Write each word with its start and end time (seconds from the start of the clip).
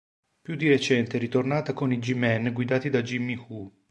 Più 0.41 0.55
di 0.55 0.67
recente 0.67 1.17
è 1.17 1.19
ritornata 1.19 1.73
con 1.73 1.93
i 1.93 1.99
G-Men 1.99 2.53
guidati 2.53 2.89
da 2.89 3.03
Jimmy 3.03 3.35
Woo. 3.35 3.71